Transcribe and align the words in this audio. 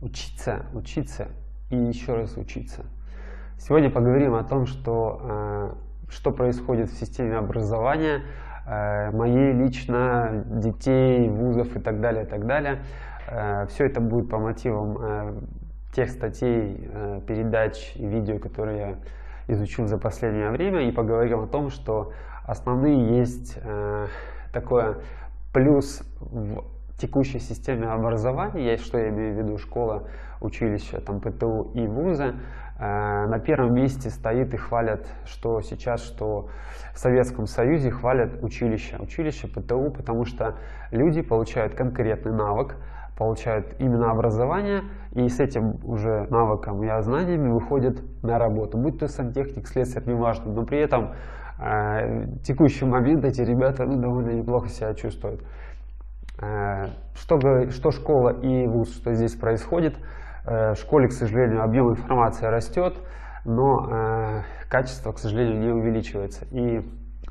учиться, 0.00 0.66
учиться 0.72 1.28
и 1.70 1.76
еще 1.76 2.14
раз 2.14 2.36
учиться. 2.36 2.84
Сегодня 3.58 3.90
поговорим 3.90 4.34
о 4.34 4.44
том, 4.44 4.66
что, 4.66 5.20
э, 5.20 5.72
что 6.10 6.30
происходит 6.30 6.90
в 6.90 6.98
системе 6.98 7.36
образования, 7.36 8.22
э, 8.66 9.10
моей 9.10 9.52
лично, 9.52 10.44
детей, 10.46 11.28
вузов 11.28 11.74
и 11.76 11.80
так 11.80 12.00
далее, 12.00 12.24
и 12.24 12.26
так 12.26 12.46
далее. 12.46 12.82
Э, 13.28 13.66
Все 13.66 13.86
это 13.86 14.00
будет 14.00 14.30
по 14.30 14.38
мотивам 14.38 15.48
тех 15.92 16.10
статей, 16.10 16.88
передач 17.26 17.96
видео, 17.96 18.38
которые 18.38 18.78
я 18.78 19.54
изучил 19.54 19.86
за 19.86 19.98
последнее 19.98 20.50
время, 20.50 20.86
и 20.86 20.92
поговорим 20.92 21.40
о 21.40 21.46
том, 21.46 21.70
что 21.70 22.12
основные 22.44 23.18
есть 23.18 23.58
такое 24.52 24.98
плюс 25.52 26.02
в 26.20 26.62
текущей 26.98 27.38
системе 27.38 27.88
образования, 27.88 28.72
есть, 28.72 28.84
что 28.84 28.98
я 28.98 29.08
имею 29.08 29.34
в 29.34 29.38
виду, 29.38 29.58
школа, 29.58 30.08
училище, 30.40 30.98
там, 30.98 31.20
ПТУ 31.20 31.70
и 31.74 31.86
вузы, 31.86 32.34
э, 32.78 33.26
на 33.26 33.38
первом 33.38 33.74
месте 33.74 34.10
стоит 34.10 34.52
и 34.52 34.56
хвалят, 34.56 35.06
что 35.24 35.60
сейчас, 35.62 36.02
что 36.02 36.48
в 36.94 36.98
Советском 36.98 37.46
Союзе 37.46 37.90
хвалят 37.90 38.42
училище, 38.42 38.96
училище, 38.98 39.48
ПТУ, 39.48 39.90
потому 39.90 40.24
что 40.24 40.56
люди 40.90 41.22
получают 41.22 41.74
конкретный 41.74 42.32
навык, 42.32 42.76
получают 43.16 43.74
именно 43.80 44.10
образование, 44.10 44.82
и 45.12 45.28
с 45.28 45.40
этим 45.40 45.78
уже 45.84 46.26
навыком 46.30 46.82
и 46.82 47.02
знаниями 47.02 47.48
выходят 47.48 48.00
на 48.22 48.38
работу, 48.38 48.78
будь 48.78 48.98
то 48.98 49.08
сантехник, 49.08 49.66
слесарь, 49.66 50.04
неважно, 50.06 50.52
но 50.52 50.64
при 50.64 50.78
этом 50.78 51.14
э, 51.60 52.26
текущий 52.44 52.84
момент 52.84 53.24
эти 53.24 53.40
ребята 53.40 53.84
ну, 53.84 53.96
довольно 53.96 54.30
неплохо 54.30 54.68
себя 54.68 54.94
чувствуют. 54.94 55.42
Э, 56.40 56.86
что, 57.14 57.38
что 57.70 57.90
школа 57.90 58.30
и 58.30 58.66
вуз, 58.68 58.94
что 58.94 59.12
здесь 59.12 59.34
происходит. 59.34 59.96
Э, 60.46 60.72
в 60.72 60.76
школе, 60.76 61.08
к 61.08 61.12
сожалению, 61.12 61.62
объем 61.62 61.90
информации 61.90 62.46
растет, 62.46 62.94
но 63.44 63.88
э, 63.90 64.42
качество, 64.68 65.10
к 65.12 65.18
сожалению, 65.18 65.58
не 65.58 65.68
увеличивается. 65.68 66.44
И 66.52 66.80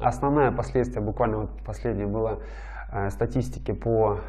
основное 0.01 0.51
последствие, 0.51 1.03
буквально 1.03 1.39
вот 1.39 1.63
последнее 1.65 2.07
было 2.07 2.39
статистики 3.09 3.73
по 3.73 4.19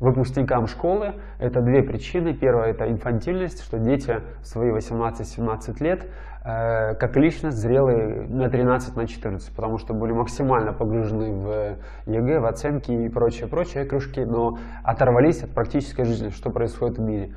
выпускникам 0.00 0.66
школы. 0.66 1.14
Это 1.38 1.60
две 1.60 1.82
причины. 1.82 2.34
Первая– 2.34 2.70
это 2.72 2.88
инфантильность, 2.88 3.64
что 3.64 3.78
дети 3.78 4.20
в 4.40 4.46
свои 4.46 4.70
18-17 4.70 5.82
лет 5.82 6.04
э, 6.44 6.94
как 6.94 7.16
личность 7.16 7.56
зрелые 7.56 8.28
на 8.28 8.48
13, 8.48 8.96
на 8.96 9.06
14, 9.06 9.54
потому 9.54 9.78
что 9.78 9.94
были 9.94 10.12
максимально 10.12 10.72
погружены 10.72 11.32
в 11.32 11.76
ЕГЭ, 12.06 12.40
в 12.40 12.46
оценки 12.46 12.92
и 12.92 13.08
прочее, 13.08 13.48
прочее 13.48 13.84
кружки, 13.84 14.20
но 14.20 14.56
оторвались 14.84 15.42
от 15.42 15.50
практической 15.50 16.04
жизни, 16.04 16.28
что 16.28 16.50
происходит 16.50 16.98
в 16.98 17.02
мире. 17.02 17.34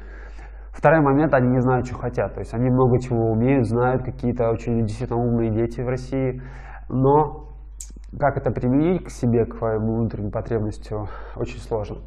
Второй 0.71 1.01
момент, 1.01 1.33
они 1.33 1.49
не 1.49 1.59
знают, 1.59 1.85
что 1.85 1.95
хотят, 1.95 2.33
то 2.33 2.39
есть 2.39 2.53
они 2.53 2.69
много 2.69 2.99
чего 2.99 3.31
умеют, 3.31 3.67
знают, 3.67 4.03
какие-то 4.03 4.49
очень 4.49 4.85
действительно 4.85 5.19
умные 5.19 5.51
дети 5.51 5.81
в 5.81 5.87
России, 5.87 6.41
но 6.87 7.47
как 8.17 8.37
это 8.37 8.51
применить 8.51 9.05
к 9.05 9.09
себе, 9.09 9.45
к 9.45 9.55
своему 9.55 9.97
внутренним 9.97 10.31
потребностям, 10.31 11.07
очень 11.35 11.59
сложно. 11.59 11.97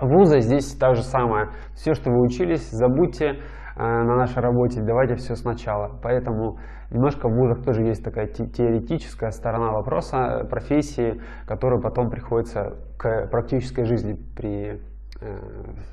Вузы 0.00 0.40
здесь 0.40 0.76
та 0.76 0.94
же 0.94 1.02
самое. 1.02 1.48
Все, 1.74 1.92
что 1.94 2.10
вы 2.10 2.20
учились, 2.22 2.70
забудьте 2.70 3.26
э, 3.26 3.36
на 3.76 4.16
нашей 4.16 4.40
работе, 4.40 4.80
давайте 4.80 5.16
все 5.16 5.34
сначала. 5.34 5.98
Поэтому 6.02 6.58
немножко 6.90 7.28
в 7.28 7.32
вузах 7.32 7.64
тоже 7.64 7.82
есть 7.82 8.04
такая 8.04 8.26
теоретическая 8.26 9.30
сторона 9.30 9.72
вопроса 9.72 10.46
профессии, 10.48 11.20
которую 11.46 11.82
потом 11.82 12.10
приходится 12.10 12.76
к 12.96 13.26
практической 13.28 13.84
жизни 13.84 14.16
при, 14.36 14.74
э, 14.74 14.78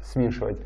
смешивать. 0.02 0.62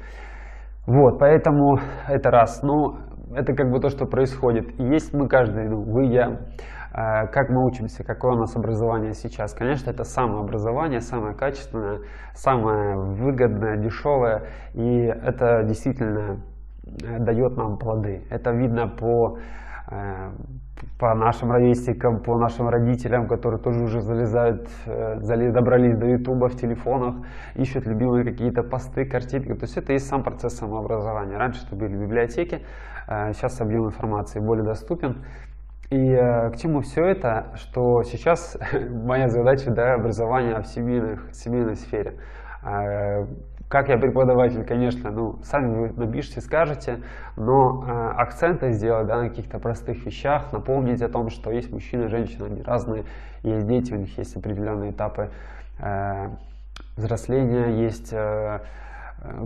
Вот, 0.85 1.17
поэтому 1.19 1.79
это 2.09 2.31
раз. 2.31 2.61
Ну, 2.61 2.97
это 3.33 3.53
как 3.53 3.71
бы 3.71 3.79
то, 3.79 3.89
что 3.89 4.05
происходит. 4.05 4.77
есть 4.79 5.13
мы 5.13 5.29
каждый, 5.29 5.69
ну, 5.69 5.83
вы, 5.83 6.07
я, 6.07 6.39
Э, 6.78 6.78
как 6.91 7.49
мы 7.49 7.65
учимся, 7.65 8.03
какое 8.03 8.33
у 8.33 8.37
нас 8.37 8.55
образование 8.55 9.13
сейчас. 9.13 9.53
Конечно, 9.53 9.91
это 9.91 10.03
самое 10.03 10.41
образование, 10.41 11.01
самое 11.01 11.35
качественное, 11.35 11.99
самое 12.33 12.95
выгодное, 12.97 13.77
дешевое, 13.77 14.47
и 14.73 15.01
это 15.05 15.63
действительно 15.63 16.41
э, 17.03 17.19
дает 17.19 17.57
нам 17.57 17.77
плоды. 17.77 18.25
Это 18.31 18.51
видно 18.51 18.87
по, 18.87 19.37
э, 19.91 20.31
по 20.99 21.13
нашим 21.13 21.51
ровесникам, 21.51 22.23
по 22.23 22.39
нашим 22.39 22.69
родителям, 22.69 23.27
которые 23.27 23.61
тоже 23.61 23.83
уже 23.83 24.01
залезают, 24.01 24.67
добрались 24.87 25.95
до 25.95 26.07
ютуба 26.07 26.49
в 26.49 26.55
телефонах, 26.55 27.23
ищут 27.53 27.85
любимые 27.85 28.23
какие-то 28.23 28.63
посты, 28.63 29.05
картинки. 29.05 29.53
То 29.53 29.65
есть 29.65 29.77
это 29.77 29.93
и 29.93 29.99
сам 29.99 30.23
процесс 30.23 30.57
самообразования. 30.57 31.37
Раньше 31.37 31.67
это 31.67 31.75
были 31.75 31.95
библиотеки, 31.95 32.65
сейчас 33.07 33.61
объем 33.61 33.85
информации 33.85 34.39
более 34.39 34.65
доступен. 34.65 35.23
И 35.89 36.11
э, 36.11 36.51
к 36.51 36.57
чему 36.57 36.81
все 36.81 37.03
это, 37.05 37.47
что 37.55 38.03
сейчас 38.03 38.57
моя 38.89 39.27
задача 39.27 39.71
да, 39.71 39.95
образование 39.95 40.61
в 40.61 40.67
семейных, 40.67 41.33
семейной 41.33 41.75
сфере. 41.75 42.19
Э, 42.63 43.25
как 43.67 43.89
я 43.89 43.97
преподаватель, 43.97 44.63
конечно, 44.65 45.11
ну, 45.11 45.39
сами 45.43 45.87
вы 45.87 45.93
напишите, 45.93 46.41
скажете, 46.41 47.01
но 47.35 47.85
э, 47.87 48.11
акценты 48.17 48.71
сделать 48.71 49.07
да, 49.07 49.21
на 49.21 49.29
каких-то 49.29 49.59
простых 49.59 50.05
вещах, 50.05 50.51
напомнить 50.51 51.01
о 51.01 51.09
том, 51.09 51.29
что 51.29 51.51
есть 51.51 51.71
мужчина 51.71 52.03
и 52.03 52.07
женщина, 52.07 52.45
они 52.45 52.61
разные, 52.61 53.05
есть 53.41 53.67
дети, 53.67 53.93
у 53.93 53.97
них 53.97 54.15
есть 54.17 54.35
определенные 54.35 54.91
этапы 54.91 55.29
э, 55.79 56.29
взросления, 56.97 57.81
есть 57.81 58.13
Э, 58.13 58.59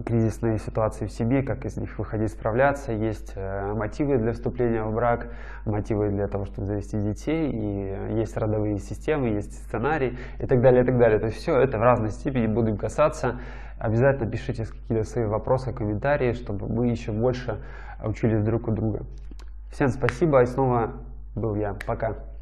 кризисные 0.06 0.60
ситуации 0.60 1.06
в 1.06 1.12
семье, 1.12 1.44
как 1.44 1.66
из 1.66 1.78
них 1.78 1.98
выходить, 1.98 2.32
справляться. 2.32 2.92
Есть 2.92 3.34
э, 3.36 3.74
мотивы 3.74 4.18
для 4.18 4.34
вступления 4.34 4.84
в 4.84 4.94
брак, 4.94 5.28
мотивы 5.66 6.10
для 6.10 6.28
того, 6.28 6.46
чтобы 6.46 6.68
завести 6.68 7.00
детей, 7.00 7.50
и 7.52 8.20
есть 8.20 8.38
родовые 8.38 8.78
системы, 8.80 9.30
есть 9.30 9.54
сценарий 9.66 10.18
и 10.40 10.46
так 10.46 10.62
далее, 10.62 10.84
и 10.84 10.86
так 10.86 10.98
далее. 10.98 11.20
То 11.20 11.28
есть 11.28 11.38
все 11.38 11.60
это 11.60 11.78
в 11.78 11.82
разной 11.82 12.12
степени 12.12 12.48
будем 12.48 12.78
касаться. 12.78 13.40
Обязательно 13.80 14.30
пишите 14.30 14.66
какие-то 14.66 15.04
свои 15.04 15.26
вопросы, 15.26 15.74
комментарии, 15.74 16.34
чтобы 16.34 16.68
мы 16.68 16.88
еще 16.88 17.12
больше 17.12 17.60
учились 18.04 18.44
друг 18.44 18.68
у 18.68 18.72
друга. 18.72 19.02
Всем 19.72 19.90
спасибо, 19.90 20.42
и 20.42 20.46
снова 20.46 20.94
был 21.36 21.56
я. 21.56 21.76
Пока. 21.86 22.33